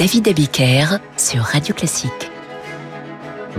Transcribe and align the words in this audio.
David 0.00 0.28
Abiker 0.28 0.98
sur 1.18 1.42
Radio 1.42 1.74
Classique. 1.74 2.30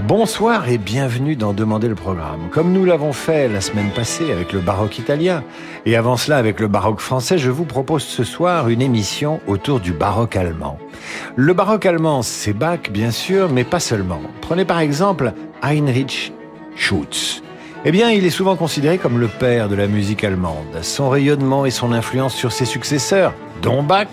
Bonsoir 0.07 0.69
et 0.69 0.79
bienvenue 0.79 1.35
dans 1.35 1.53
Demander 1.53 1.87
le 1.87 1.93
programme. 1.93 2.49
Comme 2.49 2.73
nous 2.73 2.83
l'avons 2.83 3.13
fait 3.13 3.47
la 3.47 3.61
semaine 3.61 3.91
passée 3.91 4.31
avec 4.31 4.51
le 4.51 4.59
baroque 4.59 4.97
italien 4.97 5.43
et 5.85 5.95
avant 5.95 6.17
cela 6.17 6.37
avec 6.37 6.59
le 6.59 6.67
baroque 6.67 6.99
français, 6.99 7.37
je 7.37 7.51
vous 7.51 7.65
propose 7.65 8.01
ce 8.01 8.23
soir 8.23 8.69
une 8.69 8.81
émission 8.81 9.39
autour 9.45 9.79
du 9.79 9.93
baroque 9.93 10.35
allemand. 10.35 10.79
Le 11.35 11.53
baroque 11.53 11.85
allemand, 11.85 12.23
c'est 12.23 12.53
Bach 12.53 12.89
bien 12.89 13.11
sûr, 13.11 13.47
mais 13.47 13.63
pas 13.63 13.79
seulement. 13.79 14.21
Prenez 14.41 14.65
par 14.65 14.79
exemple 14.79 15.33
Heinrich 15.61 16.33
Schutz. 16.75 17.43
Eh 17.85 17.91
bien, 17.91 18.09
il 18.09 18.25
est 18.25 18.31
souvent 18.31 18.55
considéré 18.55 18.97
comme 18.97 19.19
le 19.19 19.27
père 19.27 19.69
de 19.69 19.75
la 19.75 19.85
musique 19.85 20.23
allemande. 20.23 20.79
Son 20.81 21.09
rayonnement 21.09 21.67
et 21.67 21.71
son 21.71 21.91
influence 21.91 22.33
sur 22.33 22.51
ses 22.51 22.65
successeurs, 22.65 23.35
dont 23.61 23.83
Bach, 23.83 24.07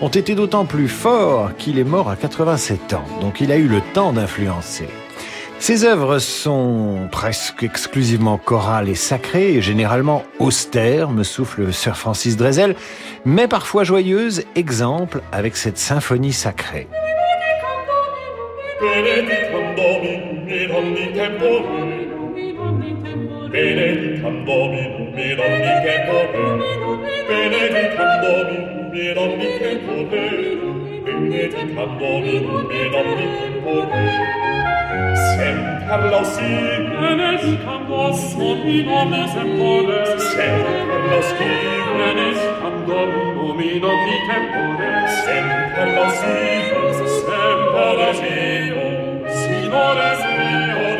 ont 0.00 0.08
été 0.08 0.34
d'autant 0.34 0.64
plus 0.64 0.88
forts 0.88 1.56
qu'il 1.56 1.78
est 1.78 1.84
mort 1.84 2.10
à 2.10 2.16
87 2.16 2.92
ans, 2.92 3.04
donc 3.20 3.40
il 3.40 3.50
a 3.52 3.56
eu 3.56 3.66
le 3.66 3.80
temps 3.94 4.12
d'influencer. 4.12 4.88
Ses 5.58 5.84
œuvres 5.84 6.18
sont 6.18 7.08
presque 7.10 7.62
exclusivement 7.62 8.36
chorales 8.36 8.90
et 8.90 8.94
sacrées, 8.94 9.54
et 9.54 9.62
généralement 9.62 10.22
austères, 10.38 11.10
me 11.10 11.22
souffle 11.22 11.72
Sir 11.72 11.96
Francis 11.96 12.36
Drezel, 12.36 12.76
mais 13.24 13.48
parfois 13.48 13.82
joyeuses, 13.82 14.44
exemple 14.54 15.22
avec 15.32 15.56
cette 15.56 15.78
symphonie 15.78 16.34
sacrée. 16.34 16.88
me 28.96 29.14
domnique 29.14 29.86
corre, 29.86 30.24
bendit 31.04 31.54
et 31.54 31.64
me 32.68 32.82
domnique 32.92 33.64
corre. 33.64 34.06
Semper 35.36 36.02
lausi, 36.12 36.52
enes 37.10 37.44
candor, 37.64 38.12
nominum. 38.38 39.12
Semper 40.32 41.02
lausi, 41.10 41.50
enes 42.08 42.40
candor, 42.60 43.08
nominum. 43.36 44.00
Semper 45.24 45.88
lausi, 45.96 46.36
semper 47.20 47.92
lausi, 48.00 48.38
sinores 49.40 50.20
mio, 50.38 50.95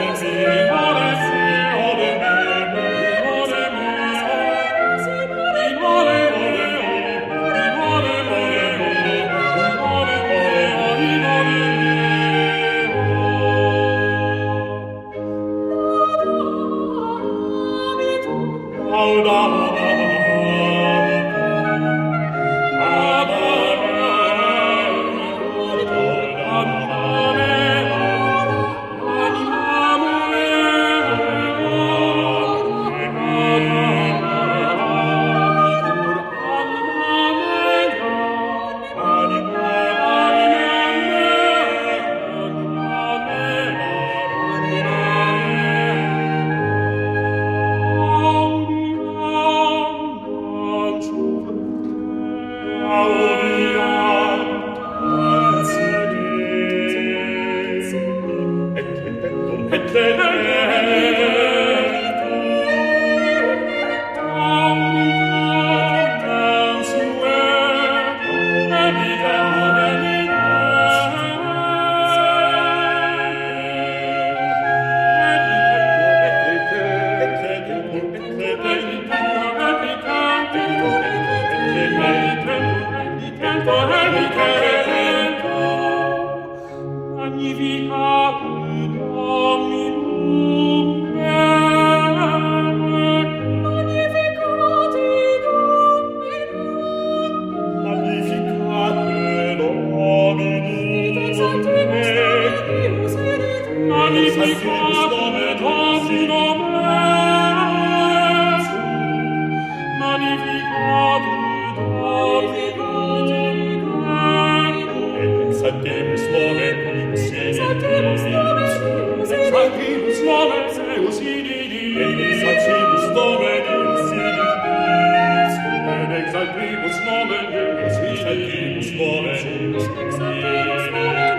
Exaltimus 126.16 126.98
nomen 127.04 127.52
Deus, 127.52 127.96
exaltimus 127.96 128.90
nomen 128.96 129.46
Deus, 129.52 129.84
exaltimus 129.86 130.90
nomen 130.92 131.32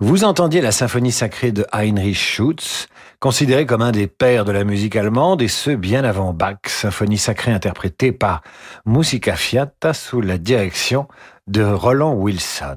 Vous 0.00 0.24
entendiez 0.24 0.60
la 0.60 0.72
symphonie 0.72 1.12
sacrée 1.12 1.50
de 1.52 1.66
Heinrich 1.72 2.16
Schütz, 2.16 2.88
considéré 3.24 3.64
comme 3.64 3.80
un 3.80 3.90
des 3.90 4.06
pères 4.06 4.44
de 4.44 4.52
la 4.52 4.64
musique 4.64 4.96
allemande, 4.96 5.40
et 5.40 5.48
ce 5.48 5.70
bien 5.70 6.04
avant 6.04 6.34
Bach, 6.34 6.58
symphonie 6.66 7.16
sacrée 7.16 7.52
interprétée 7.52 8.12
par 8.12 8.42
Musica 8.84 9.34
Fiata 9.34 9.94
sous 9.94 10.20
la 10.20 10.36
direction 10.36 11.08
de 11.46 11.62
Roland 11.62 12.12
Wilson. 12.12 12.76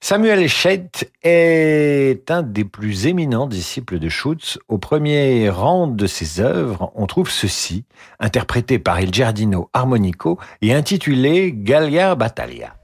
Samuel 0.00 0.48
Scheidt 0.48 1.12
est 1.22 2.30
un 2.30 2.42
des 2.42 2.64
plus 2.64 3.06
éminents 3.06 3.46
disciples 3.46 3.98
de 3.98 4.08
Schütz. 4.08 4.58
Au 4.68 4.78
premier 4.78 5.50
rang 5.50 5.88
de 5.88 6.06
ses 6.06 6.40
œuvres, 6.40 6.90
on 6.94 7.06
trouve 7.06 7.28
ceci, 7.28 7.84
interprété 8.18 8.78
par 8.78 8.98
Il 9.02 9.12
Giardino 9.12 9.68
Armonico 9.74 10.38
et 10.62 10.72
intitulé 10.72 11.52
Gallia 11.54 12.14
Battaglia. 12.14 12.79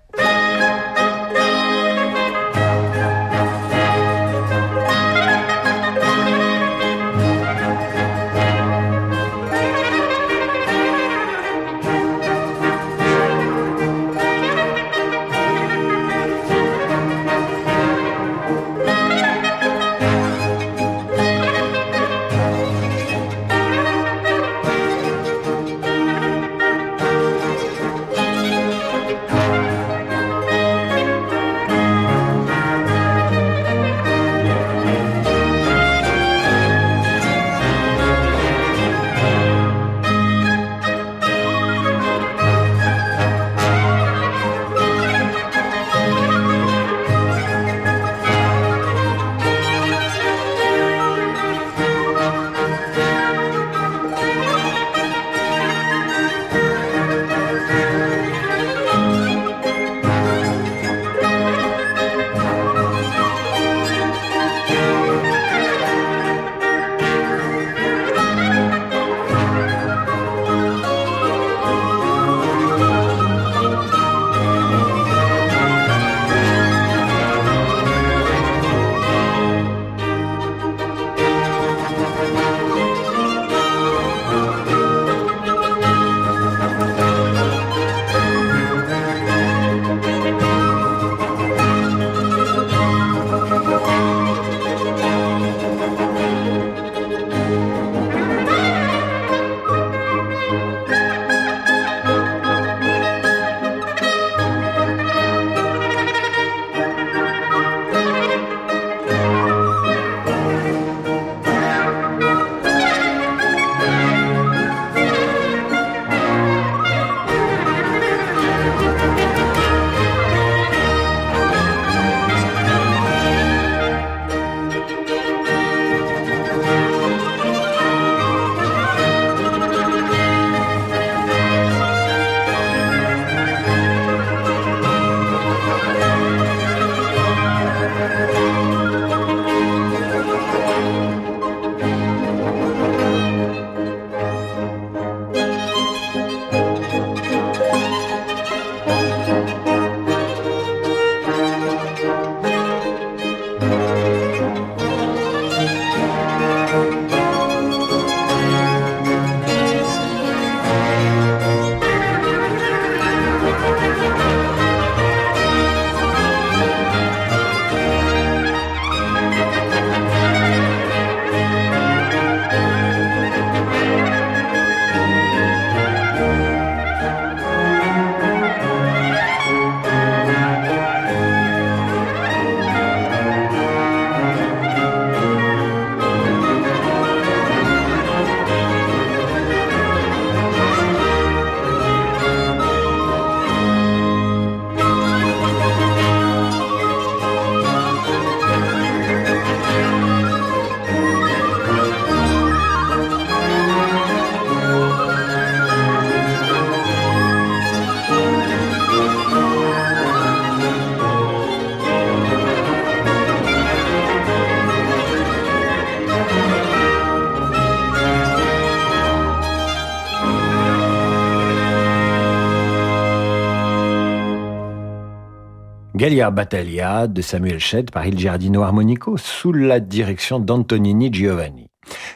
Gallia 226.06 226.31
Battaglia 226.31 227.08
de 227.08 227.20
Samuel 227.20 227.58
Shedd 227.58 227.91
par 227.91 228.06
Il 228.06 228.17
Giardino 228.17 228.62
Armonico 228.62 229.17
sous 229.17 229.53
la 229.53 229.81
direction 229.81 230.38
d'Antonini 230.38 231.12
Giovanni. 231.12 231.67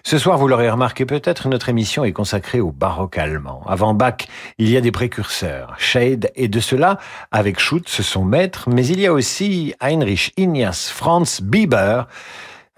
Ce 0.05 0.17
soir, 0.17 0.39
vous 0.39 0.47
l'aurez 0.47 0.71
remarqué 0.71 1.05
peut-être, 1.05 1.49
notre 1.49 1.71
émission 1.71 2.05
est 2.05 2.13
consacrée 2.13 2.61
au 2.61 2.71
baroque 2.71 3.19
allemand. 3.19 3.65
Avant 3.67 3.93
Bach, 3.93 4.29
il 4.59 4.71
y 4.71 4.77
a 4.77 4.81
des 4.81 4.93
précurseurs, 4.93 5.75
Shade 5.79 6.31
et 6.37 6.47
de 6.47 6.61
cela, 6.61 7.01
avec 7.33 7.59
Schutz, 7.59 8.01
son 8.01 8.25
maître, 8.25 8.71
mais 8.71 8.87
il 8.87 9.01
y 9.01 9.09
a 9.09 9.13
aussi 9.13 9.75
Heinrich 9.81 10.35
Ignaz 10.37 10.89
Franz 10.89 11.43
Bieber, 11.43 12.07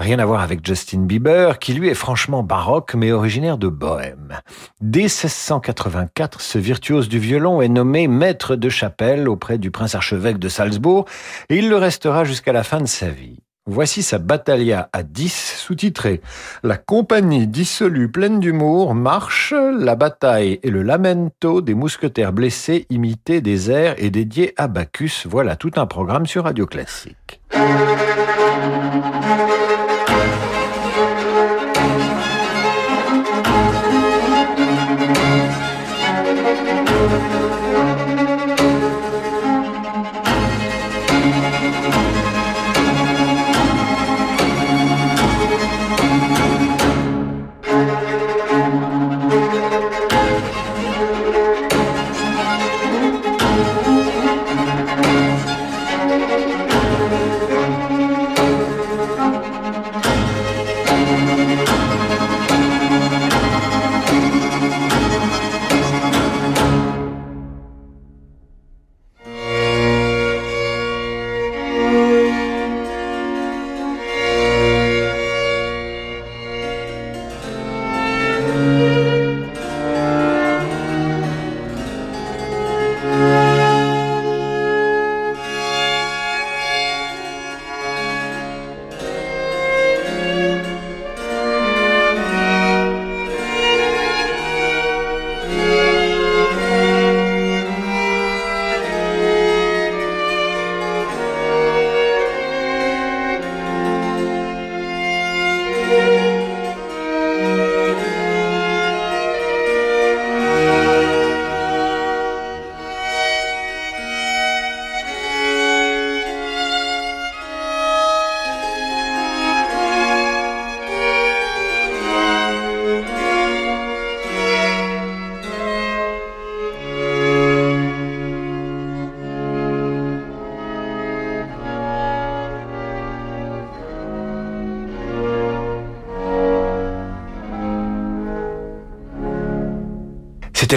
Rien 0.03 0.19
à 0.19 0.25
voir 0.27 0.41
avec 0.41 0.67
Justin 0.67 1.03
Bieber, 1.03 1.61
qui 1.61 1.75
lui 1.75 1.89
est 1.89 1.95
franchement 1.95 2.43
baroque, 2.43 2.95
mais 2.97 3.13
originaire 3.13 3.57
de 3.57 3.69
Bohême. 3.69 4.41
Dès 4.81 5.03
1684, 5.03 6.41
ce 6.41 6.59
virtuose 6.59 7.09
du 7.09 7.21
violon 7.21 7.63
est 7.63 7.69
nommé 7.69 8.09
maître 8.09 8.57
de 8.57 8.69
chapelle 8.69 9.29
auprès 9.29 9.59
du 9.59 9.71
prince 9.71 9.95
archevêque 9.95 10.41
de 10.41 10.49
Salzbourg, 10.49 11.05
et 11.51 11.59
il 11.59 11.69
le 11.69 11.77
restera 11.77 12.25
jusqu'à 12.25 12.53
la 12.53 12.65
fin 12.65 12.81
de 12.81 12.87
sa 12.87 13.11
vie. 13.11 13.39
Voici 13.67 14.03
sa 14.03 14.19
Battaglia 14.19 14.89
à 14.93 15.05
10, 15.05 15.55
sous-titrée 15.59 16.21
La 16.65 16.79
compagnie 16.79 17.47
dissolue 17.47 18.11
pleine 18.11 18.41
d'humour 18.41 18.97
marche, 18.97 19.55
la 19.55 19.95
bataille 19.95 20.59
et 20.65 20.71
le 20.71 20.83
lamento 20.83 21.61
des 21.61 21.75
mousquetaires 21.75 22.33
blessés 22.33 22.87
imités 22.91 23.41
des 23.41 23.71
airs 23.71 23.95
et 23.99 24.11
dédiés 24.11 24.53
à 24.57 24.67
Bacchus. 24.67 25.27
Voilà 25.27 25.55
tout 25.55 25.71
un 25.77 25.87
programme 25.87 26.27
sur 26.27 26.43
Radio 26.43 26.67
Classique. 26.67 27.41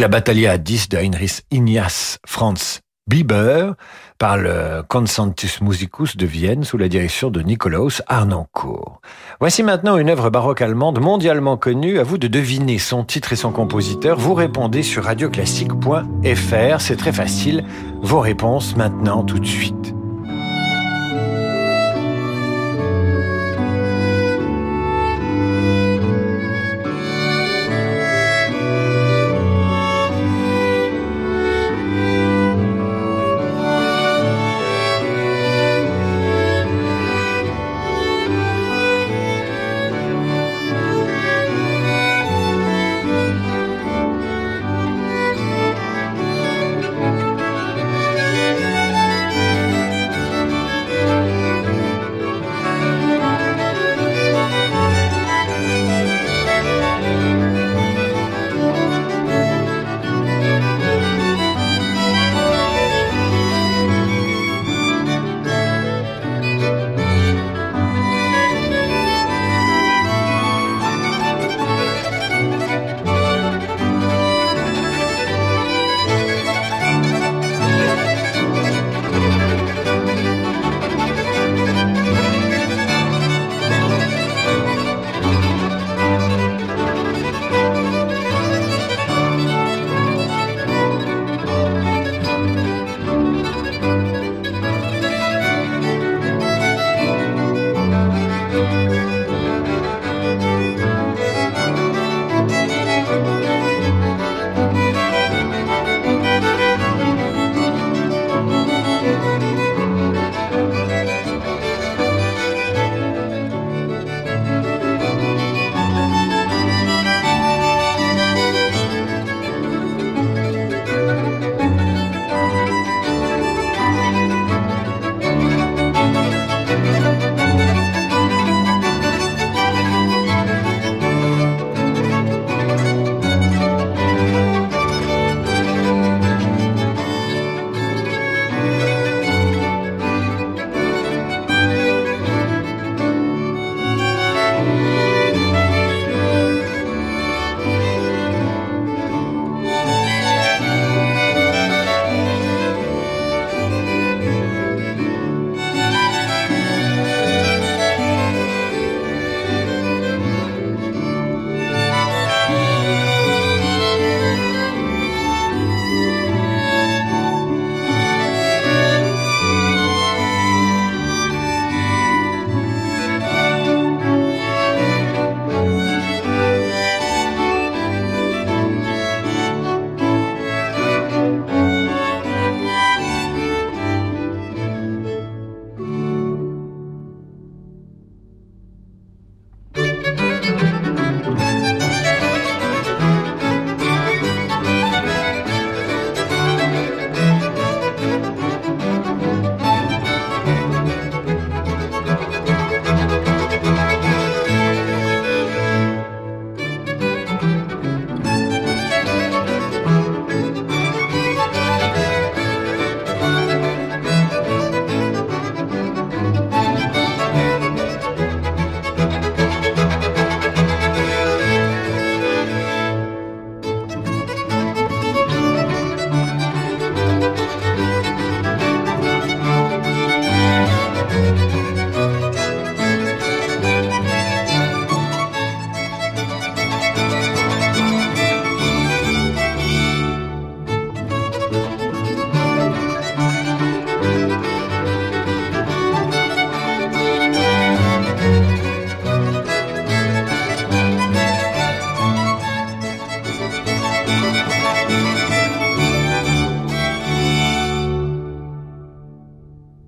La 0.06 0.10
Battaglia 0.10 0.52
à 0.52 0.58
10 0.60 0.90
de 0.90 0.98
Heinrich 0.98 1.42
Ignaz 1.50 2.20
Franz 2.28 2.82
Bieber 3.10 3.74
par 4.20 4.38
le 4.38 4.84
Consentus 4.88 5.62
Musicus 5.62 6.16
de 6.16 6.28
Vienne 6.28 6.64
sous 6.64 6.78
la 6.78 6.88
direction 6.90 7.32
de 7.32 7.42
Nikolaus 7.42 8.04
Arnoncourt. 8.06 9.02
Voici 9.40 9.64
maintenant 9.64 9.98
une 9.98 10.12
œuvre 10.12 10.30
baroque 10.30 10.62
allemande 10.62 11.00
mondialement 11.00 11.58
connue. 11.58 11.98
À 11.98 12.04
vous 12.04 12.20
de 12.20 12.28
deviner 12.28 12.78
son 12.78 13.04
titre 13.04 13.34
et 13.34 13.36
son 13.36 13.52
compositeur. 13.52 14.20
Vous 14.20 14.36
répondez 14.36 14.84
sur 14.84 15.06
radioclassique.fr. 15.06 16.82
C'est 16.82 16.98
très 16.98 17.12
facile. 17.12 17.64
Vos 18.04 18.20
réponses 18.20 18.76
maintenant 18.76 19.24
tout 19.24 19.40
de 19.40 19.48
suite. 19.48 19.85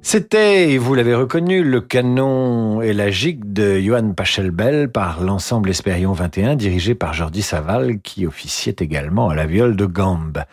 C'était, 0.09 0.77
vous 0.77 0.95
l'avez 0.95 1.13
reconnu, 1.13 1.65
le 1.65 1.81
canon 1.81 2.81
élagique 2.81 3.51
de 3.51 3.77
Johann 3.77 4.15
Pachelbel 4.15 4.89
par 4.89 5.19
l'ensemble 5.19 5.69
Espérion 5.69 6.13
21 6.13 6.55
dirigé 6.55 6.95
par 6.95 7.13
Jordi 7.13 7.41
Saval 7.41 7.99
qui 7.99 8.25
officiait 8.25 8.77
également 8.79 9.27
à 9.27 9.35
la 9.35 9.45
viole 9.45 9.75
de 9.75 9.85
gambe. 9.85 10.43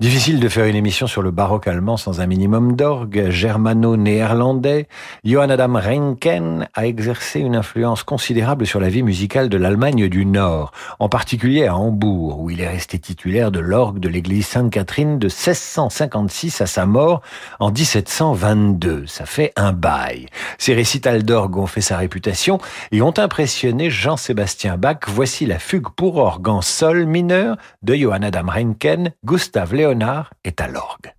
Difficile 0.00 0.40
de 0.40 0.48
faire 0.48 0.66
une 0.66 0.74
émission 0.74 1.06
sur 1.06 1.22
le 1.22 1.30
baroque 1.30 1.68
allemand 1.68 1.96
sans 1.96 2.20
un 2.20 2.26
minimum 2.26 2.74
d'orgue. 2.74 3.30
Germano-néerlandais, 3.30 4.88
Johann 5.22 5.52
Adam 5.52 5.74
Reinken 5.74 6.68
a 6.74 6.84
exercé 6.84 7.38
une 7.38 7.54
influence 7.54 8.02
considérable 8.02 8.66
sur 8.66 8.80
la 8.80 8.88
vie 8.88 9.04
musicale 9.04 9.48
de 9.48 9.56
l'Allemagne 9.56 10.08
du 10.08 10.26
Nord, 10.26 10.72
en 10.98 11.08
particulier 11.08 11.68
à 11.68 11.76
Hambourg 11.76 12.40
où 12.40 12.50
il 12.50 12.60
est 12.60 12.68
resté 12.68 12.98
titulaire 12.98 13.52
de 13.52 13.60
l'orgue 13.60 14.00
de 14.00 14.08
l'église 14.08 14.48
Sainte-Catherine 14.48 15.20
de 15.20 15.26
1656 15.26 16.60
à 16.62 16.66
sa 16.66 16.84
mort 16.84 17.22
en 17.60 17.70
1722 17.70 19.03
ça 19.06 19.26
fait 19.26 19.52
un 19.56 19.72
bail. 19.72 20.26
Ses 20.58 20.74
récitals 20.74 21.22
d'orgue 21.22 21.56
ont 21.56 21.66
fait 21.66 21.80
sa 21.80 21.96
réputation 21.96 22.58
et 22.92 23.02
ont 23.02 23.14
impressionné 23.18 23.90
Jean-Sébastien 23.90 24.76
Bach. 24.76 24.98
Voici 25.08 25.46
la 25.46 25.58
fugue 25.58 25.88
pour 25.96 26.16
orgue 26.16 26.48
en 26.48 26.62
sol 26.62 27.06
mineur 27.06 27.56
de 27.82 27.94
Johann 27.94 28.24
Adam 28.24 28.46
Reinken. 28.46 29.12
Gustave 29.24 29.74
Léonard 29.74 30.30
est 30.44 30.60
à 30.60 30.68
l'orgue. 30.68 31.12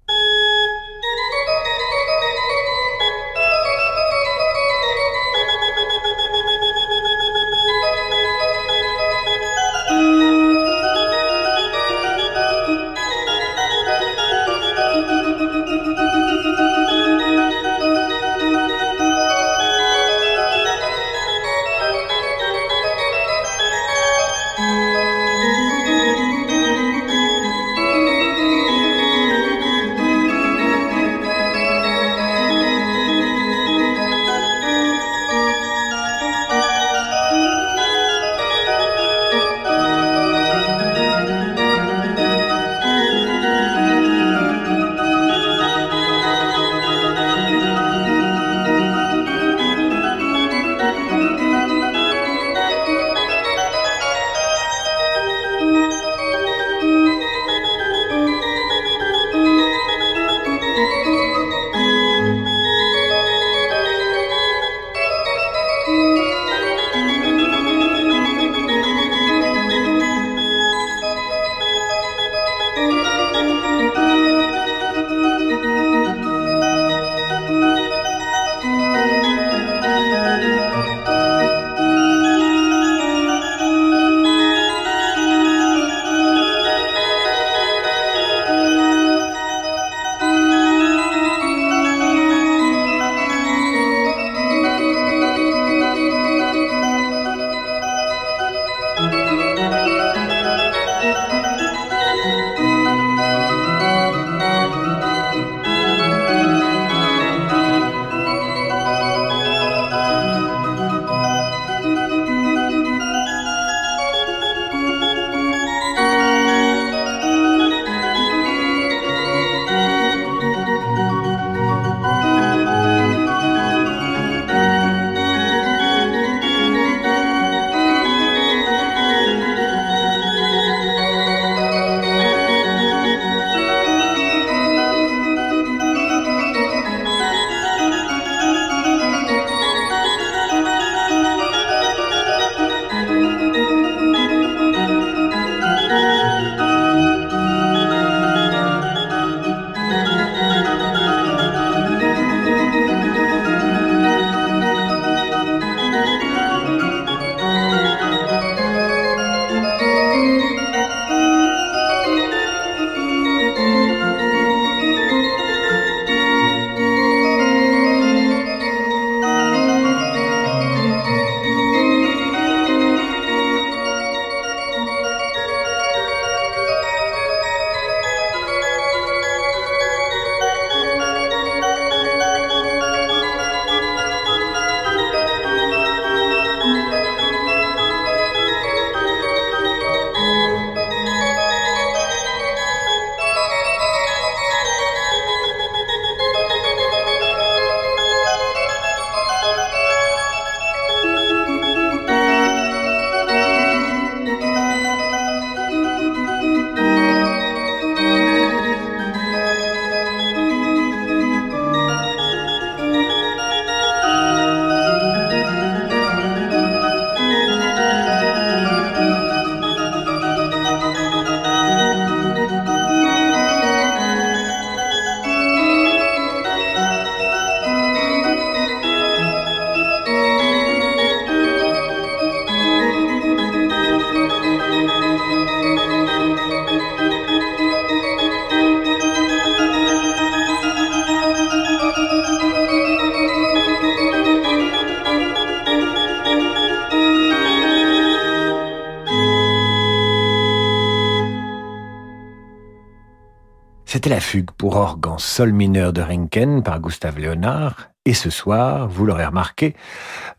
Pour 254.43 254.75
orgue 254.75 255.07
en 255.07 255.17
sol 255.17 255.53
mineur 255.53 255.93
de 255.93 256.01
Rinken 256.01 256.63
par 256.63 256.79
Gustave 256.79 257.19
Léonard. 257.19 257.89
Et 258.05 258.13
ce 258.13 258.29
soir, 258.29 258.87
vous 258.87 259.05
l'aurez 259.05 259.25
remarqué, 259.25 259.75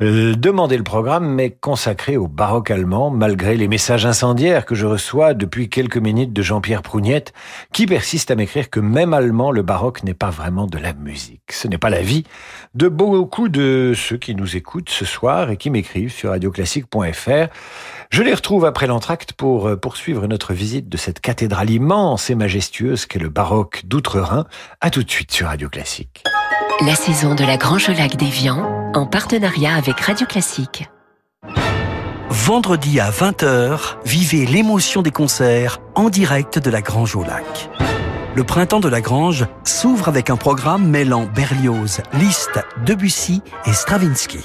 demandez 0.00 0.76
le 0.76 0.82
programme 0.82 1.26
mais 1.26 1.50
consacré 1.50 2.16
au 2.16 2.28
baroque 2.28 2.70
allemand, 2.70 3.10
malgré 3.10 3.56
les 3.56 3.68
messages 3.68 4.06
incendiaires 4.06 4.66
que 4.66 4.74
je 4.74 4.86
reçois 4.86 5.34
depuis 5.34 5.68
quelques 5.68 5.96
minutes 5.96 6.32
de 6.32 6.42
Jean-Pierre 6.42 6.82
Prougnette, 6.82 7.32
qui 7.72 7.86
persiste 7.86 8.30
à 8.30 8.34
m'écrire 8.34 8.70
que 8.70 8.80
même 8.80 9.14
allemand, 9.14 9.50
le 9.50 9.62
baroque 9.62 10.02
n'est 10.02 10.14
pas 10.14 10.30
vraiment 10.30 10.66
de 10.66 10.78
la 10.78 10.92
musique. 10.92 11.52
Ce 11.52 11.68
n'est 11.68 11.78
pas 11.78 11.90
la 11.90 12.02
vie 12.02 12.24
de 12.74 12.88
beaucoup 12.88 13.48
de 13.48 13.92
ceux 13.96 14.16
qui 14.16 14.34
nous 14.34 14.56
écoutent 14.56 14.90
ce 14.90 15.04
soir 15.04 15.50
et 15.50 15.56
qui 15.56 15.70
m'écrivent 15.70 16.12
sur 16.12 16.30
radioclassique.fr. 16.30 17.48
Je 18.10 18.22
les 18.22 18.34
retrouve 18.34 18.64
après 18.64 18.86
l'entracte 18.86 19.32
pour 19.32 19.66
euh, 19.66 19.76
poursuivre 19.76 20.26
notre 20.26 20.52
visite 20.52 20.88
de 20.88 20.96
cette 20.96 21.20
cathédrale 21.20 21.70
immense 21.70 22.30
et 22.30 22.34
majestueuse 22.34 23.06
qu'est 23.06 23.18
le 23.18 23.28
baroque 23.28 23.82
d'Outre-Rhin. 23.84 24.46
À 24.80 24.90
tout 24.90 25.02
de 25.02 25.10
suite 25.10 25.32
sur 25.32 25.48
Radio 25.48 25.68
Classique. 25.68 26.22
La 26.84 26.94
saison 26.94 27.34
de 27.34 27.42
la 27.42 27.56
Grange 27.56 27.88
au 27.88 27.92
Lac 27.92 28.16
d'Évian, 28.16 28.85
en 28.96 29.04
partenariat 29.04 29.74
avec 29.74 30.00
Radio 30.00 30.26
Classique. 30.26 30.88
Vendredi 32.30 32.98
à 32.98 33.10
20h, 33.10 33.96
vivez 34.06 34.46
l'émotion 34.46 35.02
des 35.02 35.10
concerts 35.10 35.80
en 35.94 36.08
direct 36.08 36.58
de 36.58 36.70
la 36.70 36.80
Grange 36.80 37.14
au 37.14 37.22
Lac. 37.22 37.68
Le 38.34 38.42
printemps 38.42 38.80
de 38.80 38.88
la 38.88 39.02
Grange 39.02 39.46
s'ouvre 39.64 40.08
avec 40.08 40.30
un 40.30 40.36
programme 40.36 40.88
mêlant 40.88 41.26
Berlioz, 41.26 42.00
Liszt, 42.14 42.58
Debussy 42.86 43.42
et 43.66 43.72
Stravinsky 43.72 44.44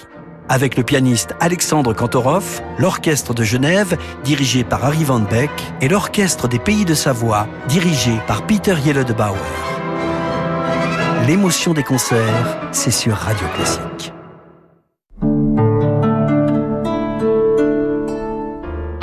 avec 0.49 0.75
le 0.75 0.83
pianiste 0.83 1.33
Alexandre 1.39 1.93
Kantorov, 1.93 2.61
l'orchestre 2.77 3.33
de 3.33 3.41
Genève, 3.41 3.97
dirigé 4.25 4.65
par 4.65 4.83
Harry 4.83 5.05
Van 5.05 5.19
Beck, 5.19 5.49
et 5.79 5.87
l'orchestre 5.87 6.49
des 6.49 6.59
Pays 6.59 6.83
de 6.83 6.93
Savoie, 6.93 7.47
dirigé 7.69 8.11
par 8.27 8.45
Peter 8.45 8.75
Yelle 8.85 9.05
de 9.05 9.13
Bauer. 9.13 9.37
L'émotion 11.25 11.73
des 11.73 11.83
concerts, 11.83 12.57
c'est 12.73 12.91
sur 12.91 13.15
Radio 13.15 13.47
Classique. 13.55 14.11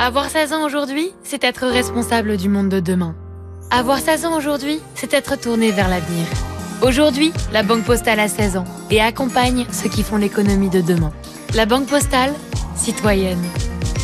Avoir 0.09 0.27
16 0.27 0.53
ans 0.53 0.65
aujourd'hui, 0.65 1.11
c'est 1.21 1.43
être 1.43 1.67
responsable 1.67 2.35
du 2.35 2.49
monde 2.49 2.67
de 2.67 2.79
demain. 2.79 3.13
Avoir 3.69 3.99
16 3.99 4.25
ans 4.25 4.35
aujourd'hui, 4.35 4.79
c'est 4.95 5.13
être 5.13 5.39
tourné 5.39 5.69
vers 5.69 5.87
l'avenir. 5.87 6.25
Aujourd'hui, 6.81 7.31
la 7.53 7.61
Banque 7.61 7.83
Postale 7.83 8.19
a 8.19 8.27
16 8.27 8.57
ans 8.57 8.65
et 8.89 9.01
accompagne 9.01 9.67
ceux 9.71 9.87
qui 9.87 10.01
font 10.01 10.17
l'économie 10.17 10.71
de 10.71 10.81
demain. 10.81 11.13
La 11.53 11.67
Banque 11.67 11.85
Postale, 11.85 12.33
citoyenne. 12.75 13.37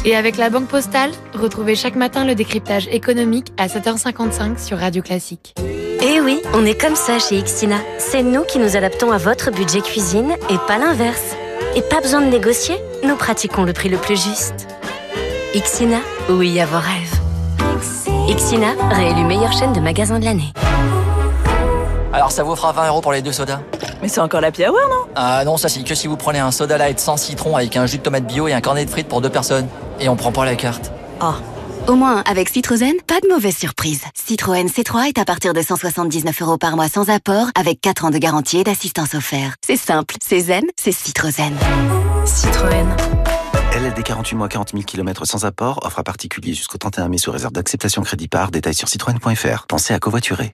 Et 0.06 0.15
avec 0.15 0.38
la 0.38 0.52
Banque 0.52 0.68
Postale, 0.68 1.10
retrouvez 1.34 1.74
chaque 1.74 1.96
matin 1.96 2.24
le 2.24 2.36
décryptage 2.36 2.88
économique 2.89 3.52
à 3.58 3.65
7h55 3.65 4.63
sur 4.63 4.78
Radio 4.78 5.02
Classique. 5.02 5.56
Eh 5.58 6.22
oui, 6.22 6.39
on 6.54 6.68
est 6.68 6.80
comme 6.80 6.96
ça 6.96 7.18
chez 7.18 7.41
Xtina. 7.41 7.78
C'est 7.98 8.22
nous 8.22 8.44
qui 8.44 8.60
nous 8.60 8.78
adaptons 8.78 9.12
à 9.12 9.18
votre 9.18 9.50
budget 9.50 9.82
cuisine 9.82 10.36
et 10.52 10.58
pas 10.68 10.78
l'inverse. 10.78 11.36
Et 11.76 11.82
pas 11.82 12.00
besoin 12.00 12.22
de 12.22 12.28
négocier, 12.28 12.76
nous 13.04 13.15
pratiquons 13.15 13.63
le 13.63 13.74
prix 13.74 13.89
le 13.89 13.98
plus 13.98 14.24
juste. 14.24 14.68
Xina, 15.62 16.00
oui 16.30 16.60
à 16.60 16.65
vos 16.65 16.80
rêves. 16.80 17.20
Xina, 18.36 18.74
réélu 18.91 19.24
meilleure 19.24 19.54
chaîne 19.54 19.72
de 19.72 19.80
magasins 19.80 20.20
de 20.20 20.26
l'année. 20.26 20.52
Alors 22.12 22.32
ça 22.32 22.44
vous 22.44 22.56
fera 22.56 22.74
20 22.74 22.88
euros 22.89 23.02
pour 23.02 23.13
les 23.13 23.22
deux 23.22 23.32
sodas? 23.32 23.60
Mais 24.02 24.10
c'est 24.10 24.20
encore 24.20 24.41
la 24.41 24.50
hour, 24.50 24.89
non? 24.89 25.12
Ah 25.15 25.44
non, 25.46 25.56
ça 25.56 25.70
c'est 25.70 25.82
que 25.84 25.96
si 25.96 26.08
vous 26.08 26.18
prenez 26.18 26.39
un 26.39 26.52
soda 26.52 26.78
light 26.78 27.00
sans 27.00 27.15
citron 27.15 27.56
avec 27.56 27.78
un 27.78 27.86
jus 27.86 28.00
de 28.00 28.04
tomate 28.04 28.26
bio 28.26 28.48
et 28.48 28.54
un 28.54 28.62
cornet 28.62 28.86
de 28.86 28.89
frites 28.89 29.08
pour 29.08 29.22
deux 29.22 29.30
personnes. 29.30 29.68
Et 30.00 30.10
on 30.10 30.18
prend 30.18 30.32
pas 30.32 30.44
la 30.44 30.56
carte. 30.56 30.91
Oh. 31.22 31.34
Au 31.88 31.96
moins, 31.96 32.22
avec 32.30 32.50
Citroën, 32.50 32.96
pas 33.08 33.22
de 33.22 33.28
mauvaise 33.28 33.56
surprise. 33.56 34.02
Citroën 34.13 34.68
C3 34.68 35.08
est 35.10 35.20
à 35.20 35.26
partir 35.26 35.54
de 35.54 35.62
179 35.62 36.41
euros 36.41 36.58
par 36.58 36.76
mois 36.76 36.89
sans 36.89 37.10
apport, 37.10 37.48
avec 37.58 37.80
4 37.80 38.06
ans 38.06 38.10
de 38.10 38.18
garantie 38.18 38.58
et 38.58 38.63
d'assistance 38.63 39.13
offerte. 39.13 39.56
C'est 39.65 39.78
simple, 39.78 40.15
c'est 40.22 40.39
zen, 40.39 40.63
c'est 40.76 40.91
Citroën. 40.91 41.54
Citroën. 42.26 42.88
LLD 43.75 44.03
48 44.03 44.35
mois 44.38 44.47
40 44.47 44.71
000 44.71 44.83
km 44.83 45.25
sans 45.25 45.43
apport, 45.43 45.85
offre 45.85 45.99
à 45.99 46.03
particulier 46.05 46.53
jusqu'au 46.53 46.77
31 46.77 47.09
mai 47.09 47.17
sous 47.17 47.29
réserve 47.29 47.51
d'acceptation 47.51 48.03
crédit 48.03 48.29
par, 48.29 48.49
détail 48.49 48.73
sur 48.73 48.88
citroën.fr. 48.88 49.65
Pensez 49.67 49.93
à 49.93 49.99
covoiturer. 49.99 50.53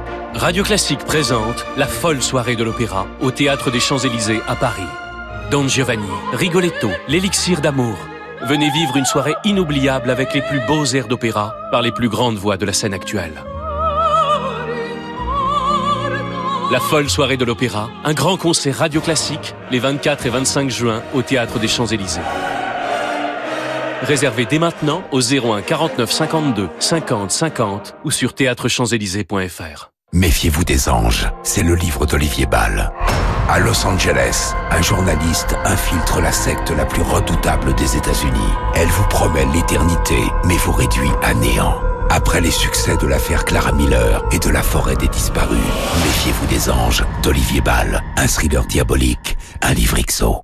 Radio 0.41 0.63
Classique 0.63 1.05
présente 1.05 1.67
la 1.77 1.85
folle 1.85 2.23
soirée 2.23 2.55
de 2.55 2.63
l'opéra 2.63 3.05
au 3.19 3.29
Théâtre 3.29 3.69
des 3.69 3.79
Champs-Élysées 3.79 4.41
à 4.47 4.55
Paris. 4.55 4.81
Don 5.51 5.67
Giovanni, 5.67 6.09
Rigoletto, 6.33 6.89
l'élixir 7.07 7.61
d'amour. 7.61 7.95
Venez 8.47 8.71
vivre 8.71 8.97
une 8.97 9.05
soirée 9.05 9.35
inoubliable 9.43 10.09
avec 10.09 10.33
les 10.33 10.41
plus 10.41 10.59
beaux 10.65 10.83
airs 10.83 11.07
d'opéra 11.07 11.55
par 11.69 11.83
les 11.83 11.91
plus 11.91 12.09
grandes 12.09 12.37
voix 12.37 12.57
de 12.57 12.65
la 12.65 12.73
scène 12.73 12.95
actuelle. 12.95 13.35
La 16.71 16.79
folle 16.79 17.11
soirée 17.11 17.37
de 17.37 17.45
l'opéra, 17.45 17.91
un 18.03 18.13
grand 18.15 18.37
concert 18.37 18.77
radio 18.77 18.99
classique 18.99 19.53
les 19.69 19.77
24 19.77 20.25
et 20.25 20.29
25 20.29 20.71
juin 20.71 21.03
au 21.13 21.21
Théâtre 21.21 21.59
des 21.59 21.67
Champs-Élysées. 21.67 22.19
Réservez 24.01 24.47
dès 24.47 24.57
maintenant 24.57 25.03
au 25.11 25.21
01 25.21 25.61
49 25.61 26.11
52 26.11 26.69
50 26.79 27.29
50 27.29 27.95
ou 28.03 28.09
sur 28.09 28.33
théâtrechamps-élysées.fr. 28.33 29.90
Méfiez-vous 30.13 30.65
des 30.65 30.89
anges, 30.89 31.31
c'est 31.41 31.63
le 31.63 31.73
livre 31.73 32.05
d'Olivier 32.05 32.45
Ball. 32.45 32.91
À 33.47 33.59
Los 33.59 33.87
Angeles, 33.87 34.53
un 34.69 34.81
journaliste 34.81 35.55
infiltre 35.63 36.19
la 36.19 36.33
secte 36.33 36.69
la 36.71 36.85
plus 36.85 37.01
redoutable 37.01 37.73
des 37.75 37.95
États-Unis. 37.95 38.53
Elle 38.75 38.89
vous 38.89 39.07
promet 39.07 39.45
l'éternité, 39.53 40.17
mais 40.43 40.57
vous 40.57 40.73
réduit 40.73 41.09
à 41.23 41.33
néant. 41.33 41.79
Après 42.09 42.41
les 42.41 42.51
succès 42.51 42.97
de 42.97 43.07
l'affaire 43.07 43.45
Clara 43.45 43.71
Miller 43.71 44.21
et 44.33 44.39
de 44.39 44.49
la 44.49 44.63
forêt 44.63 44.97
des 44.97 45.07
disparus, 45.07 45.57
méfiez-vous 46.03 46.47
des 46.47 46.69
anges 46.69 47.05
d'Olivier 47.23 47.61
Ball, 47.61 48.03
un 48.17 48.27
thriller 48.27 48.65
diabolique, 48.65 49.37
un 49.61 49.73
livre 49.73 49.97
XO. 49.97 50.41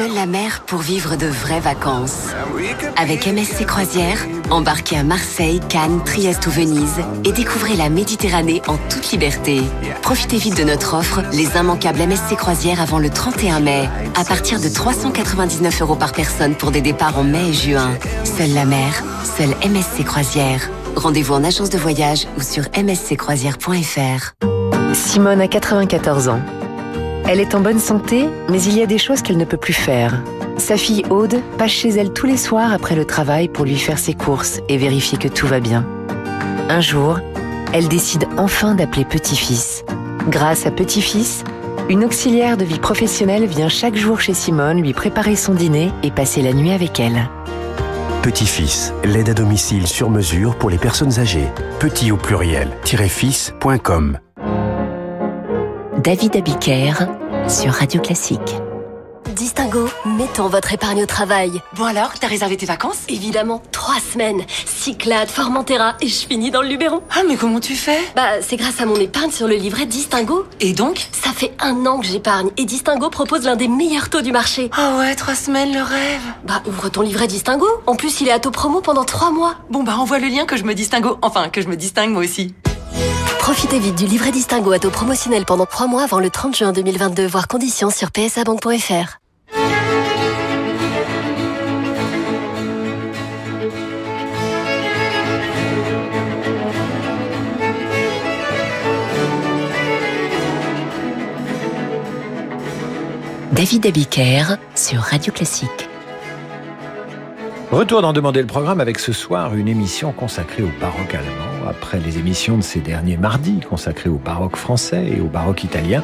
Seule 0.00 0.14
la 0.14 0.24
mer 0.24 0.62
pour 0.66 0.78
vivre 0.78 1.16
de 1.16 1.26
vraies 1.26 1.60
vacances. 1.60 2.28
Avec 2.96 3.26
MSC 3.26 3.66
Croisière, 3.66 4.16
embarquez 4.48 4.96
à 4.96 5.04
Marseille, 5.04 5.60
Cannes, 5.68 6.02
Trieste 6.06 6.46
ou 6.46 6.50
Venise 6.50 7.02
et 7.26 7.32
découvrez 7.32 7.76
la 7.76 7.90
Méditerranée 7.90 8.62
en 8.66 8.78
toute 8.88 9.12
liberté. 9.12 9.60
Profitez 10.00 10.38
vite 10.38 10.56
de 10.56 10.64
notre 10.64 10.94
offre, 10.96 11.20
les 11.34 11.54
immanquables 11.54 11.98
MSC 11.98 12.34
Croisières 12.36 12.80
avant 12.80 12.98
le 12.98 13.10
31 13.10 13.60
mai, 13.60 13.90
à 14.18 14.24
partir 14.24 14.58
de 14.58 14.70
399 14.70 15.82
euros 15.82 15.96
par 15.96 16.14
personne 16.14 16.54
pour 16.54 16.70
des 16.70 16.80
départs 16.80 17.18
en 17.18 17.24
mai 17.24 17.50
et 17.50 17.52
juin. 17.52 17.90
Seule 18.24 18.54
la 18.54 18.64
mer, 18.64 19.04
seule 19.36 19.54
MSC 19.70 20.02
Croisière. 20.06 20.70
Rendez-vous 20.96 21.34
en 21.34 21.44
agence 21.44 21.68
de 21.68 21.76
voyage 21.76 22.26
ou 22.38 22.40
sur 22.40 22.64
msccroisière.fr. 22.74 24.32
Simone 24.94 25.42
a 25.42 25.48
94 25.48 26.28
ans. 26.30 26.40
Elle 27.28 27.40
est 27.40 27.54
en 27.54 27.60
bonne 27.60 27.78
santé, 27.78 28.28
mais 28.48 28.62
il 28.62 28.76
y 28.76 28.82
a 28.82 28.86
des 28.86 28.98
choses 28.98 29.22
qu'elle 29.22 29.38
ne 29.38 29.44
peut 29.44 29.56
plus 29.56 29.72
faire. 29.72 30.20
Sa 30.58 30.76
fille 30.76 31.04
Aude 31.10 31.40
passe 31.58 31.70
chez 31.70 31.90
elle 31.90 32.12
tous 32.12 32.26
les 32.26 32.36
soirs 32.36 32.72
après 32.72 32.94
le 32.94 33.04
travail 33.04 33.48
pour 33.48 33.64
lui 33.64 33.76
faire 33.76 33.98
ses 33.98 34.14
courses 34.14 34.60
et 34.68 34.76
vérifier 34.76 35.16
que 35.18 35.28
tout 35.28 35.46
va 35.46 35.60
bien. 35.60 35.86
Un 36.68 36.80
jour, 36.80 37.18
elle 37.72 37.88
décide 37.88 38.26
enfin 38.36 38.74
d'appeler 38.74 39.04
Petit-Fils. 39.04 39.84
Grâce 40.28 40.66
à 40.66 40.70
Petit-Fils, 40.70 41.44
une 41.88 42.04
auxiliaire 42.04 42.56
de 42.56 42.64
vie 42.64 42.78
professionnelle 42.78 43.46
vient 43.46 43.68
chaque 43.68 43.96
jour 43.96 44.20
chez 44.20 44.34
Simone 44.34 44.82
lui 44.82 44.92
préparer 44.92 45.34
son 45.34 45.54
dîner 45.54 45.90
et 46.02 46.10
passer 46.10 46.42
la 46.42 46.52
nuit 46.52 46.72
avec 46.72 47.00
elle. 47.00 47.28
Petit-Fils, 48.22 48.92
l'aide 49.02 49.30
à 49.30 49.34
domicile 49.34 49.86
sur 49.86 50.10
mesure 50.10 50.56
pour 50.56 50.68
les 50.68 50.78
personnes 50.78 51.18
âgées. 51.18 51.48
Petit 51.78 52.12
au 52.12 52.16
pluriel, 52.16 52.68
fils.com. 52.84 54.18
David 56.02 56.34
Abiker 56.36 56.94
sur 57.46 57.74
Radio 57.74 58.00
Classique. 58.00 58.40
Distingo, 59.36 59.86
mettons 60.06 60.48
votre 60.48 60.72
épargne 60.72 61.02
au 61.02 61.06
travail. 61.06 61.60
Bon 61.76 61.84
alors, 61.84 62.12
t'as 62.18 62.26
réservé 62.26 62.56
tes 62.56 62.64
vacances? 62.64 63.00
Évidemment, 63.10 63.60
trois 63.70 64.00
semaines. 64.00 64.40
Cyclade, 64.64 65.28
Formentera 65.28 65.96
et 66.00 66.06
je 66.06 66.26
finis 66.26 66.50
dans 66.50 66.62
le 66.62 66.68
Luberon? 66.68 67.02
Ah 67.14 67.20
mais 67.28 67.36
comment 67.36 67.60
tu 67.60 67.74
fais? 67.74 67.98
Bah 68.16 68.40
c'est 68.40 68.56
grâce 68.56 68.80
à 68.80 68.86
mon 68.86 68.96
épargne 68.96 69.30
sur 69.30 69.46
le 69.46 69.56
livret 69.56 69.84
Distingo. 69.84 70.46
Et 70.60 70.72
donc? 70.72 71.06
Ça 71.12 71.32
fait 71.34 71.52
un 71.60 71.84
an 71.84 71.98
que 71.98 72.06
j'épargne 72.06 72.48
et 72.56 72.64
Distingo 72.64 73.10
propose 73.10 73.44
l'un 73.44 73.56
des 73.56 73.68
meilleurs 73.68 74.08
taux 74.08 74.22
du 74.22 74.32
marché. 74.32 74.70
Ah 74.72 74.96
ouais, 74.98 75.14
trois 75.16 75.34
semaines, 75.34 75.74
le 75.74 75.82
rêve. 75.82 76.22
Bah 76.44 76.62
ouvre 76.66 76.88
ton 76.88 77.02
livret 77.02 77.26
Distingo. 77.26 77.66
En 77.86 77.94
plus 77.94 78.22
il 78.22 78.28
est 78.28 78.32
à 78.32 78.38
taux 78.38 78.50
promo 78.50 78.80
pendant 78.80 79.04
trois 79.04 79.32
mois. 79.32 79.56
Bon 79.68 79.82
bah 79.82 79.96
envoie 79.98 80.18
le 80.18 80.28
lien 80.28 80.46
que 80.46 80.56
je 80.56 80.64
me 80.64 80.74
distingo, 80.74 81.18
enfin 81.20 81.50
que 81.50 81.60
je 81.60 81.68
me 81.68 81.76
distingue 81.76 82.10
moi 82.10 82.22
aussi. 82.22 82.54
Profitez 83.38 83.78
vite 83.78 83.96
du 83.96 84.06
livret 84.06 84.30
distinguo 84.30 84.72
à 84.72 84.78
taux 84.78 84.90
promotionnel 84.90 85.44
pendant 85.44 85.66
3 85.66 85.86
mois 85.86 86.04
avant 86.04 86.20
le 86.20 86.30
30 86.30 86.56
juin 86.56 86.72
2022, 86.72 87.26
voire 87.26 87.48
conditions 87.48 87.90
sur 87.90 88.10
psabank.fr. 88.10 89.20
David 103.52 103.84
Abiker 103.84 104.44
sur 104.74 105.00
Radio 105.00 105.32
Classique. 105.34 105.88
Retour 107.70 108.00
d'en 108.00 108.14
demander 108.14 108.40
le 108.40 108.46
programme 108.46 108.80
avec 108.80 108.98
ce 108.98 109.12
soir 109.12 109.54
une 109.54 109.68
émission 109.68 110.12
consacrée 110.12 110.62
au 110.62 110.70
baroque 110.80 111.14
allemand, 111.14 111.49
après 111.68 111.98
les 112.00 112.18
émissions 112.18 112.56
de 112.56 112.62
ces 112.62 112.80
derniers 112.80 113.16
mardis 113.16 113.60
consacrées 113.60 114.10
au 114.10 114.18
baroque 114.18 114.56
français 114.56 115.06
et 115.16 115.20
au 115.20 115.26
baroque 115.26 115.64
italien. 115.64 116.02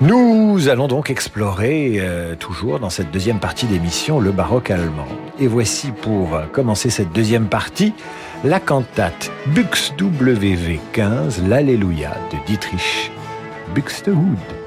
Nous 0.00 0.68
allons 0.68 0.88
donc 0.88 1.10
explorer, 1.10 1.98
euh, 1.98 2.34
toujours 2.34 2.80
dans 2.80 2.90
cette 2.90 3.10
deuxième 3.10 3.38
partie 3.38 3.66
d'émission, 3.66 4.18
le 4.18 4.32
baroque 4.32 4.70
allemand. 4.70 5.06
Et 5.38 5.46
voici 5.46 5.92
pour 5.92 6.40
commencer 6.52 6.90
cette 6.90 7.12
deuxième 7.12 7.46
partie, 7.46 7.94
la 8.44 8.58
cantate 8.58 9.30
Buxtehude 9.46 10.80
15, 10.92 11.44
l'Alléluia 11.46 12.10
de 12.32 12.46
Dietrich 12.46 13.12
Buxtehude. 13.74 14.61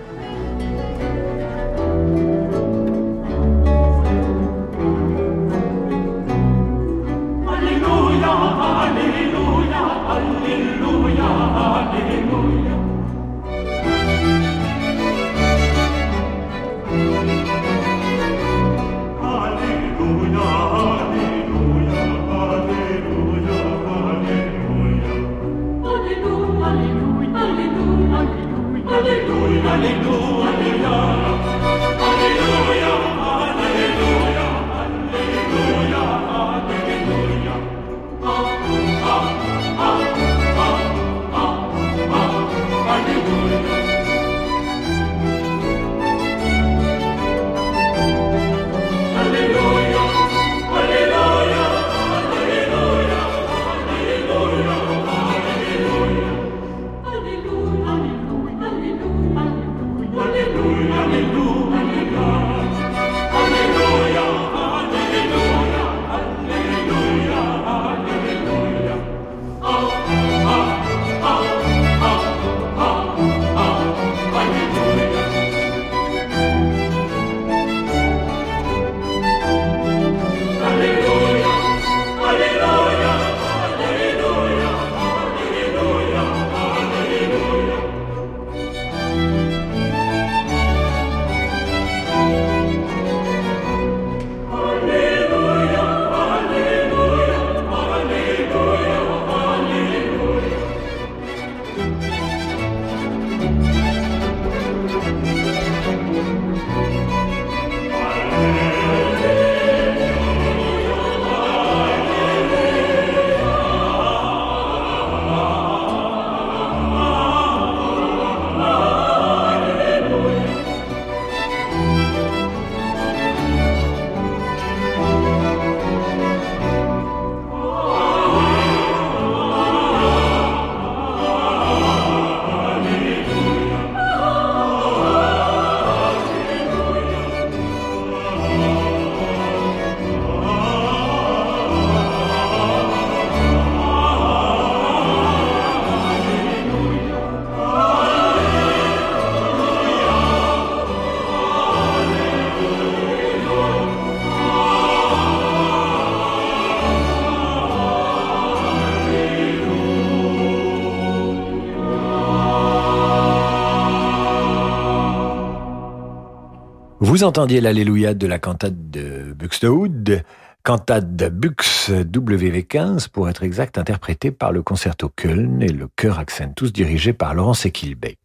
Vous 167.16 167.24
entendiez 167.24 167.62
l'Alléluia 167.62 168.14
de 168.14 168.28
la 168.28 168.40
cantate 168.40 168.92
de 168.92 169.32
Buxtehude, 169.32 170.26
cantate 170.64 171.16
de 171.16 171.30
Bux 171.30 171.90
WV15 171.90 173.08
pour 173.08 173.30
être 173.30 173.44
exact, 173.44 173.78
interprétée 173.78 174.32
par 174.32 174.52
le 174.52 174.62
Concerto 174.62 175.08
Köln 175.16 175.62
et 175.62 175.70
le 175.70 175.88
chœur 175.96 176.20
Accentus 176.20 176.74
dirigé 176.74 177.14
par 177.14 177.34
Laurence 177.34 177.66
Equilbé. 177.66 178.18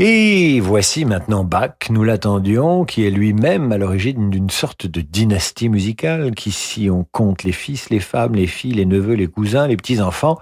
Et 0.00 0.58
voici 0.58 1.04
maintenant 1.04 1.44
Bach, 1.44 1.90
nous 1.90 2.02
l'attendions, 2.02 2.84
qui 2.84 3.06
est 3.06 3.10
lui-même 3.10 3.70
à 3.70 3.78
l'origine 3.78 4.30
d'une 4.30 4.50
sorte 4.50 4.88
de 4.88 5.00
dynastie 5.00 5.68
musicale, 5.68 6.34
qui 6.34 6.50
si 6.50 6.90
on 6.90 7.04
compte 7.04 7.44
les 7.44 7.52
fils, 7.52 7.88
les 7.88 8.00
femmes, 8.00 8.34
les 8.34 8.48
filles, 8.48 8.74
les 8.74 8.84
neveux, 8.84 9.14
les 9.14 9.28
cousins, 9.28 9.68
les 9.68 9.76
petits-enfants, 9.76 10.40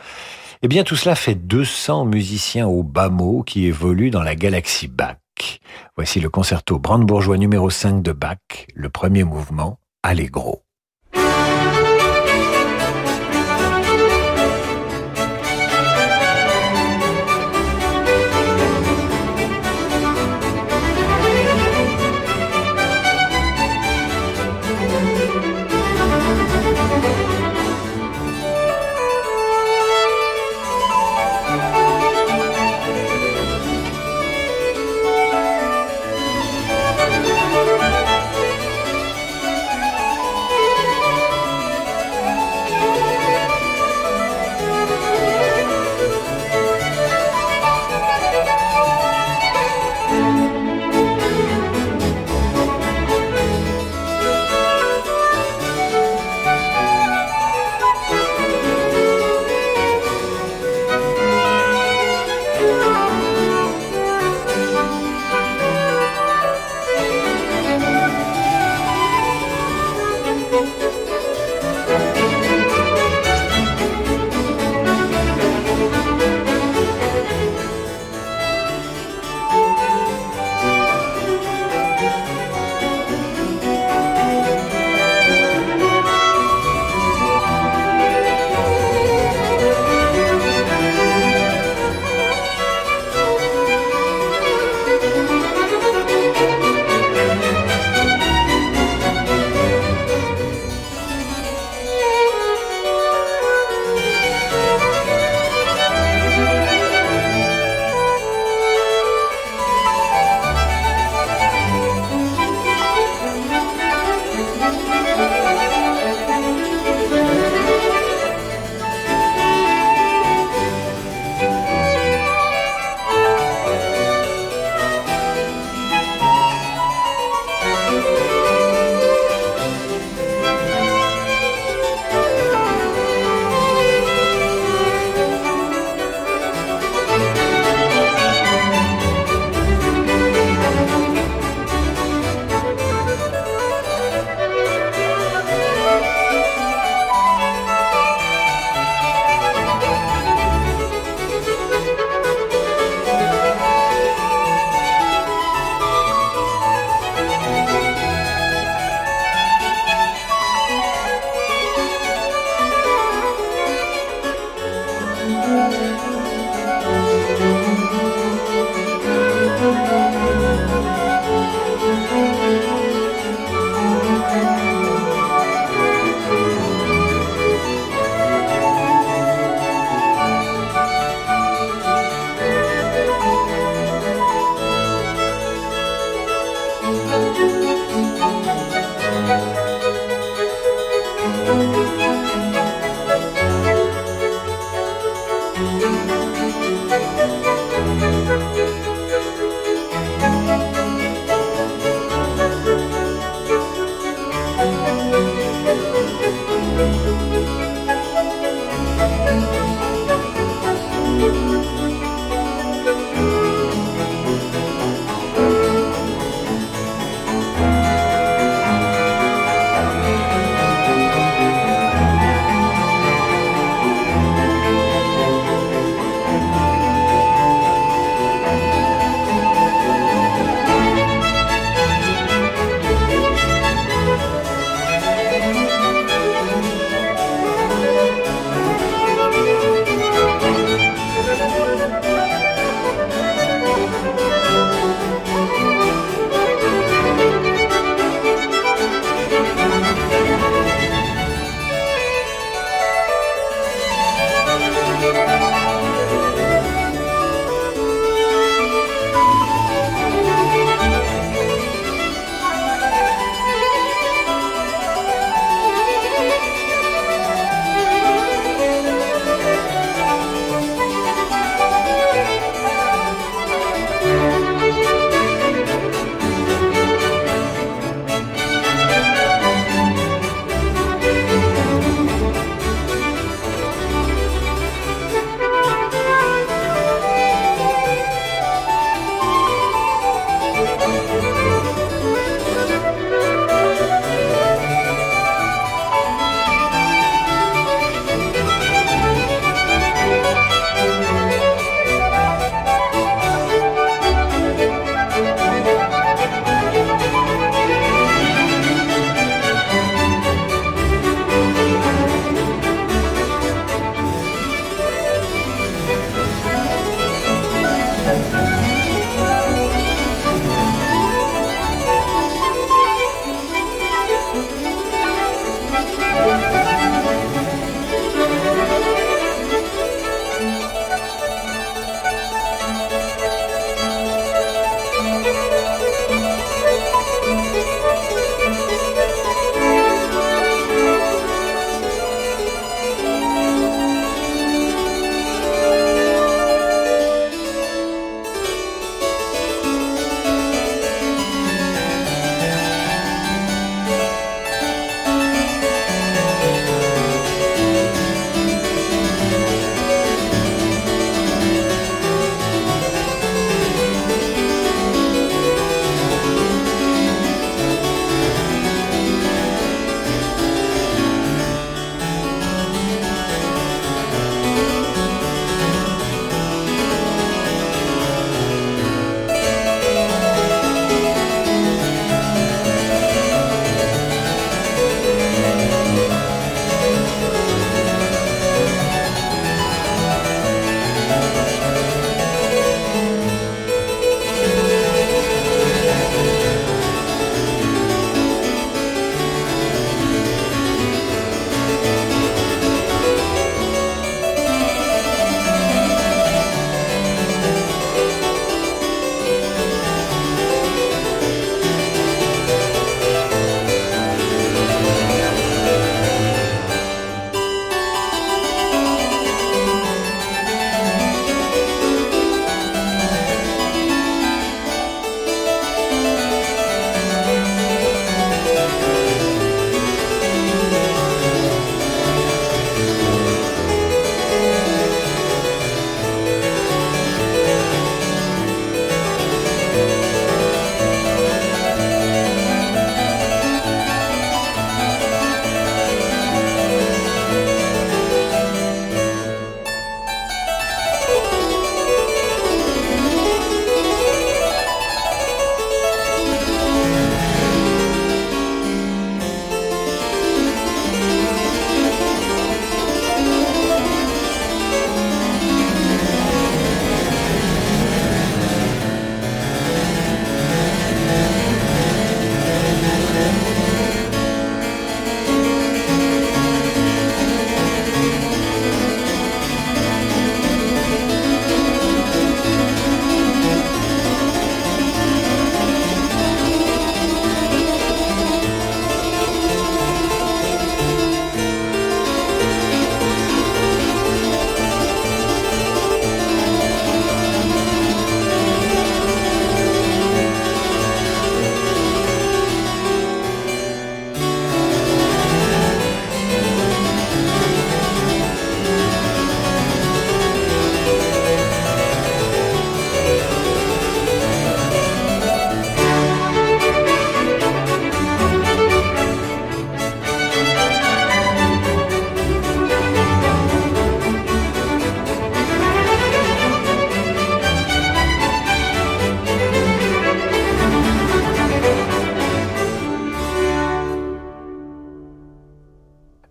eh 0.62 0.68
bien 0.68 0.82
tout 0.82 0.96
cela 0.96 1.14
fait 1.14 1.34
200 1.34 2.06
musiciens 2.06 2.68
au 2.68 2.82
bas 2.82 3.10
mot 3.10 3.42
qui 3.42 3.66
évoluent 3.66 4.10
dans 4.10 4.22
la 4.22 4.34
galaxie 4.34 4.88
Bach. 4.88 5.19
Voici 5.96 6.20
le 6.20 6.30
concerto 6.30 6.78
brandebourgeois 6.78 7.38
numéro 7.38 7.70
5 7.70 8.02
de 8.02 8.12
Bach, 8.12 8.66
le 8.74 8.88
premier 8.90 9.24
mouvement, 9.24 9.80
Allegro. 10.02 10.64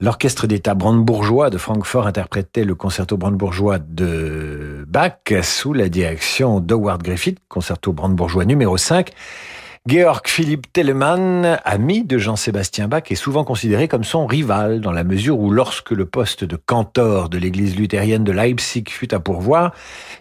L'orchestre 0.09 0.47
d'État 0.47 0.73
brandebourgeois 0.73 1.51
de 1.51 1.59
Francfort 1.59 2.07
interprétait 2.07 2.63
le 2.63 2.73
concerto 2.73 3.15
brandebourgeois 3.15 3.77
de 3.77 4.83
Bach 4.87 5.43
sous 5.43 5.71
la 5.71 5.87
direction 5.87 6.59
d'Howard 6.59 7.03
Griffith, 7.03 7.37
concerto 7.47 7.93
brandebourgeois 7.93 8.45
numéro 8.45 8.75
5. 8.75 9.11
Georg 9.85 10.21
Philipp 10.25 10.73
Telemann, 10.73 11.59
ami 11.63 12.03
de 12.05 12.17
Jean-Sébastien 12.17 12.87
Bach, 12.87 13.03
est 13.11 13.15
souvent 13.15 13.43
considéré 13.43 13.87
comme 13.87 14.03
son 14.03 14.25
rival 14.25 14.81
dans 14.81 14.91
la 14.91 15.03
mesure 15.03 15.39
où 15.39 15.51
lorsque 15.51 15.91
le 15.91 16.07
poste 16.07 16.43
de 16.43 16.55
cantor 16.55 17.29
de 17.29 17.37
l'église 17.37 17.75
luthérienne 17.75 18.23
de 18.23 18.31
Leipzig 18.31 18.85
fut 18.87 19.13
à 19.13 19.19
pourvoir, 19.19 19.73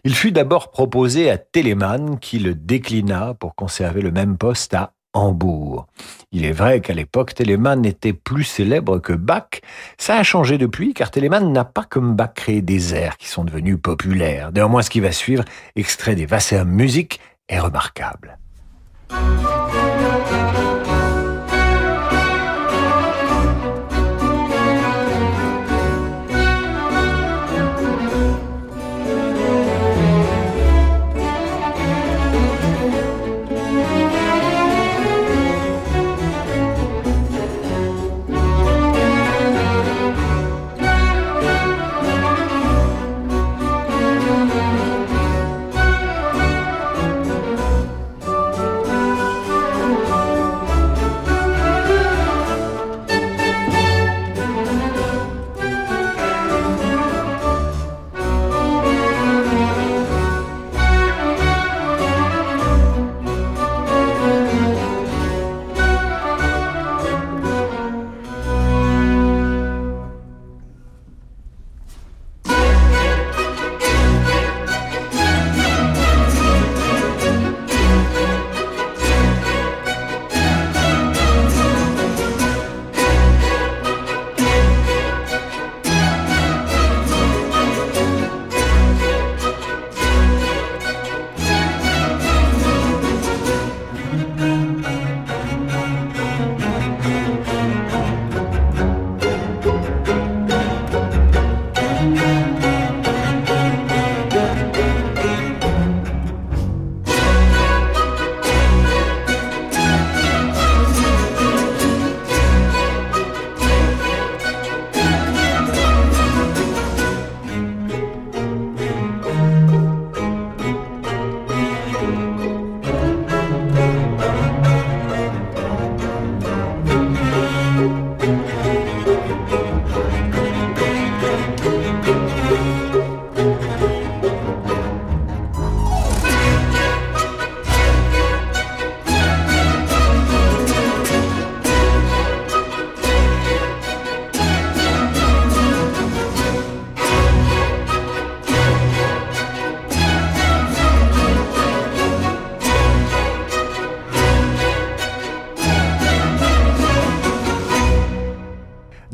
il 0.04 0.14
fut 0.14 0.32
d'abord 0.32 0.70
proposé 0.70 1.30
à 1.30 1.38
Telemann 1.38 2.18
qui 2.18 2.38
le 2.40 2.54
déclina 2.54 3.32
pour 3.40 3.54
conserver 3.54 4.02
le 4.02 4.10
même 4.10 4.36
poste 4.36 4.74
à 4.74 4.92
Hambourg. 5.14 5.86
Il 6.32 6.44
est 6.44 6.52
vrai 6.52 6.80
qu'à 6.80 6.94
l'époque, 6.94 7.34
Telemann 7.34 7.84
était 7.84 8.12
plus 8.12 8.44
célèbre 8.44 8.98
que 8.98 9.12
Bach. 9.12 9.60
Ça 9.96 10.16
a 10.16 10.22
changé 10.22 10.58
depuis, 10.58 10.94
car 10.94 11.10
Telemann 11.10 11.52
n'a 11.52 11.64
pas 11.64 11.84
comme 11.84 12.14
Bach 12.14 12.34
créé 12.34 12.62
des 12.62 12.94
airs 12.94 13.16
qui 13.16 13.28
sont 13.28 13.44
devenus 13.44 13.78
populaires. 13.82 14.52
Néanmoins, 14.52 14.82
ce 14.82 14.90
qui 14.90 15.00
va 15.00 15.12
suivre, 15.12 15.44
extrait 15.76 16.14
des 16.14 16.26
Wasser 16.26 16.64
Musique, 16.64 17.20
est 17.48 17.60
remarquable. 17.60 18.38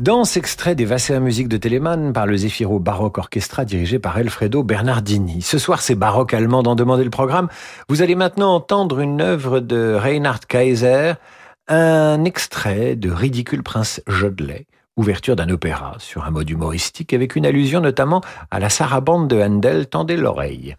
Danse 0.05 0.37
extrait 0.37 0.75
des 0.75 0.85
Wasser 0.85 1.19
Musique 1.19 1.47
de 1.47 1.57
Telemann 1.57 2.13
par 2.13 2.27
le 2.27 2.37
Zefiro 2.37 2.77
Baroque 2.77 3.17
Orchestra 3.17 3.65
dirigé 3.65 3.97
par 3.97 4.15
Alfredo 4.17 4.61
Bernardini. 4.61 5.41
Ce 5.41 5.57
soir, 5.57 5.81
c'est 5.81 5.95
baroque 5.95 6.35
allemand 6.35 6.61
d'en 6.61 6.75
demander 6.75 7.03
le 7.03 7.09
programme. 7.09 7.47
Vous 7.89 8.03
allez 8.03 8.13
maintenant 8.13 8.53
entendre 8.53 8.99
une 8.99 9.19
œuvre 9.19 9.61
de 9.61 9.95
Reinhard 9.99 10.41
Kaiser, 10.41 11.13
un 11.67 12.23
extrait 12.23 12.95
de 12.95 13.09
Ridicule 13.09 13.63
Prince 13.63 13.99
Jodelet, 14.05 14.67
ouverture 14.95 15.35
d'un 15.35 15.49
opéra 15.49 15.95
sur 15.97 16.23
un 16.23 16.29
mode 16.29 16.51
humoristique 16.51 17.11
avec 17.11 17.35
une 17.35 17.47
allusion 17.47 17.81
notamment 17.81 18.21
à 18.51 18.59
la 18.59 18.69
sarabande 18.69 19.27
de 19.27 19.41
Handel, 19.41 19.87
tendez 19.87 20.17
l'oreille. 20.17 20.75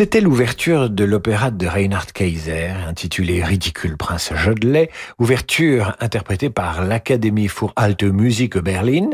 C'était 0.00 0.22
l'ouverture 0.22 0.88
de 0.88 1.04
l'opéra 1.04 1.50
de 1.50 1.66
Reinhard 1.66 2.14
Kaiser, 2.14 2.70
intitulé 2.88 3.44
Ridicule 3.44 3.98
Prince 3.98 4.32
Jodelet, 4.34 4.90
ouverture 5.18 5.94
interprétée 6.00 6.48
par 6.48 6.82
l'Académie 6.82 7.48
für 7.48 7.70
Alte 7.76 8.04
Musik 8.04 8.56
Berlin. 8.56 9.10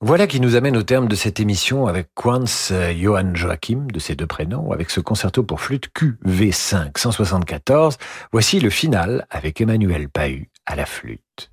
Voilà 0.00 0.28
qui 0.28 0.38
nous 0.38 0.54
amène 0.54 0.76
au 0.76 0.84
terme 0.84 1.08
de 1.08 1.16
cette 1.16 1.40
émission 1.40 1.88
avec 1.88 2.10
Quanz 2.14 2.72
Johann 2.96 3.34
Joachim, 3.34 3.88
de 3.92 3.98
ses 3.98 4.14
deux 4.14 4.28
prénoms, 4.28 4.70
avec 4.70 4.90
ce 4.90 5.00
concerto 5.00 5.42
pour 5.42 5.60
flûte 5.60 5.88
QV5 5.98 6.96
174. 6.96 7.98
Voici 8.30 8.60
le 8.60 8.70
final 8.70 9.26
avec 9.30 9.60
Emmanuel 9.60 10.08
Pahu 10.08 10.48
à 10.64 10.76
la 10.76 10.86
flûte. 10.86 11.49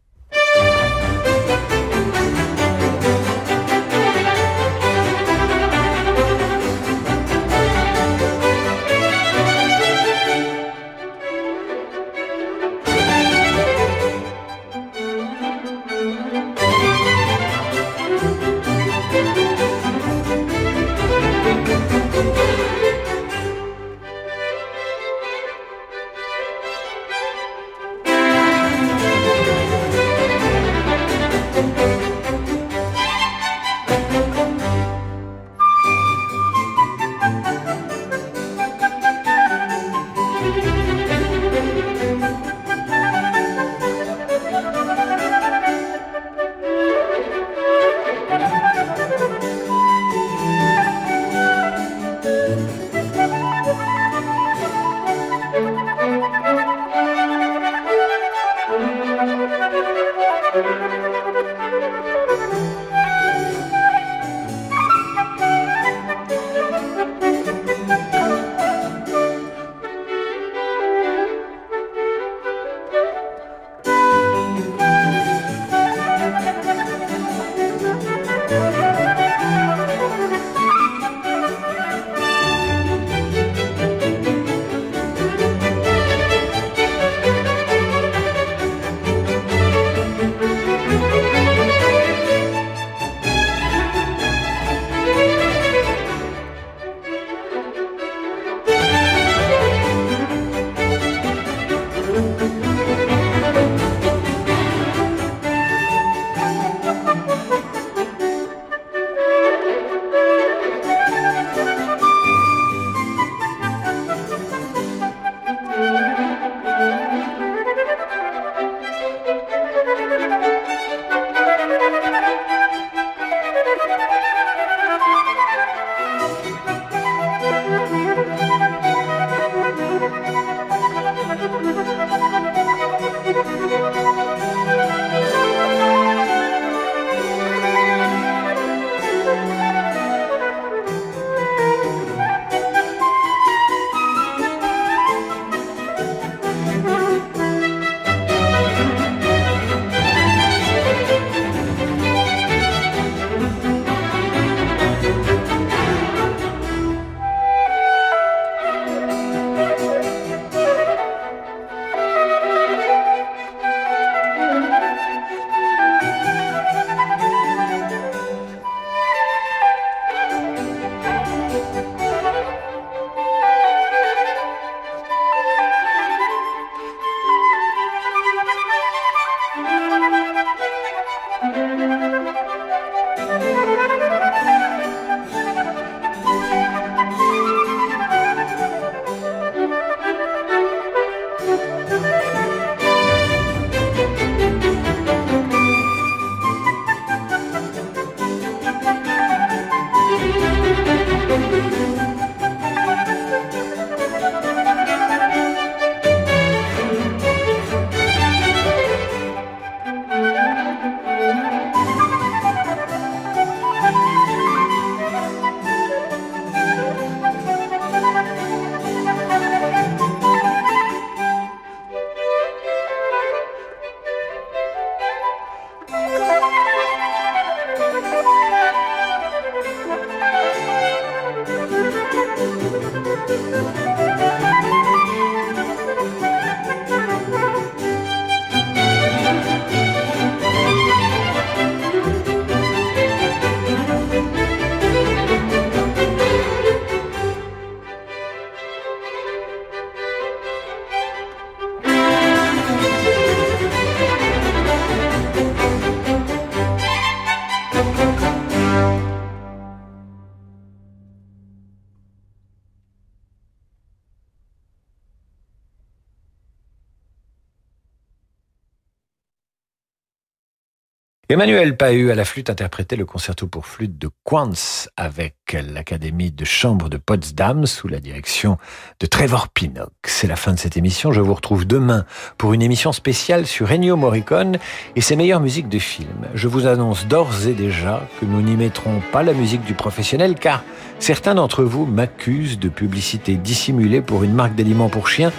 Emmanuel 271.29 271.75
Pahu 271.75 272.09
à 272.09 272.15
la 272.15 272.23
flûte 272.23 272.49
interprétait 272.49 272.95
le 272.95 273.05
concerto 273.05 273.47
pour 273.47 273.65
flûte 273.65 273.97
de 273.97 274.09
Quantz 274.23 274.87
avec 274.95 275.35
l'Académie 275.51 276.31
de 276.31 276.45
chambre 276.45 276.87
de 276.87 276.95
Potsdam 276.95 277.65
sous 277.65 277.89
la 277.89 277.99
direction 277.99 278.57
de 279.01 279.07
Trevor 279.07 279.49
Pinnock. 279.49 279.91
C'est 280.05 280.27
la 280.27 280.37
fin 280.37 280.53
de 280.53 280.57
cette 280.57 280.77
émission. 280.77 281.11
Je 281.11 281.19
vous 281.19 281.33
retrouve 281.33 281.67
demain 281.67 282.05
pour 282.37 282.53
une 282.53 282.61
émission 282.61 282.93
spéciale 282.93 283.45
sur 283.45 283.73
Ennio 283.73 283.97
Morricone 283.97 284.57
et 284.95 285.01
ses 285.01 285.17
meilleures 285.17 285.41
musiques 285.41 285.67
de 285.67 285.79
films. 285.79 286.29
Je 286.33 286.47
vous 286.47 286.65
annonce 286.65 287.07
d'ores 287.07 287.45
et 287.45 287.53
déjà 287.53 288.07
que 288.21 288.25
nous 288.25 288.41
n'y 288.41 288.55
mettrons 288.55 289.01
pas 289.11 289.21
la 289.21 289.33
musique 289.33 289.65
du 289.65 289.73
professionnel 289.73 290.35
car 290.35 290.63
certains 290.99 291.35
d'entre 291.35 291.65
vous 291.65 291.85
m'accusent 291.85 292.57
de 292.57 292.69
publicité 292.69 293.35
dissimulée 293.35 293.99
pour 293.99 294.23
une 294.23 294.33
marque 294.33 294.55
d'aliments 294.55 294.87
pour 294.87 295.09
chiens 295.09 295.33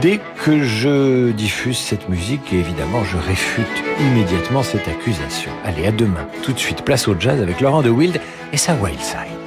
dès 0.00 0.20
que 0.44 0.62
je 0.62 1.30
diffuse 1.30 1.78
cette 1.78 2.08
musique, 2.08 2.52
évidemment, 2.52 3.04
je 3.04 3.16
réfute 3.16 3.84
immédiatement 4.00 4.62
cette 4.62 4.88
accusation. 4.88 5.50
Allez, 5.64 5.86
à 5.86 5.92
demain. 5.92 6.26
Tout 6.42 6.52
de 6.52 6.58
suite, 6.58 6.84
place 6.84 7.08
au 7.08 7.18
jazz 7.18 7.40
avec 7.40 7.60
Laurent 7.60 7.82
de 7.82 7.90
Wild 7.90 8.20
et 8.52 8.56
sa 8.56 8.74
Wild 8.74 9.00
Side. 9.00 9.37